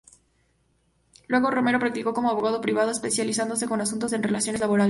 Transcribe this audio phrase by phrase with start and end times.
[1.27, 4.79] Luego, Romero practicó como abogado privado, especializándose en asuntos de relaciones laborales.